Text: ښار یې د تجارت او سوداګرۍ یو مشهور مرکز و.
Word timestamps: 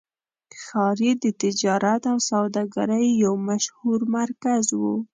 ښار 0.63 0.97
یې 1.05 1.13
د 1.23 1.25
تجارت 1.41 2.01
او 2.11 2.17
سوداګرۍ 2.31 3.05
یو 3.23 3.33
مشهور 3.49 3.99
مرکز 4.17 4.65
و. 4.79 4.81